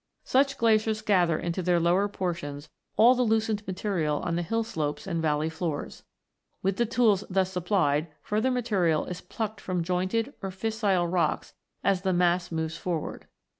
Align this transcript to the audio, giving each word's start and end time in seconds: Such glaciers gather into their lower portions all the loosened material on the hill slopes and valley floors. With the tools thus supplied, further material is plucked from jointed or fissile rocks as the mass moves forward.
Such 0.23 0.57
glaciers 0.57 1.03
gather 1.03 1.37
into 1.37 1.61
their 1.61 1.79
lower 1.79 2.07
portions 2.07 2.69
all 2.97 3.13
the 3.13 3.21
loosened 3.21 3.67
material 3.67 4.17
on 4.21 4.35
the 4.35 4.41
hill 4.41 4.63
slopes 4.63 5.05
and 5.05 5.21
valley 5.21 5.47
floors. 5.47 6.01
With 6.63 6.77
the 6.77 6.87
tools 6.87 7.23
thus 7.29 7.51
supplied, 7.51 8.07
further 8.23 8.49
material 8.49 9.05
is 9.05 9.21
plucked 9.21 9.61
from 9.61 9.83
jointed 9.83 10.33
or 10.41 10.49
fissile 10.49 11.05
rocks 11.05 11.53
as 11.83 12.01
the 12.01 12.13
mass 12.13 12.51
moves 12.51 12.77
forward. 12.77 13.27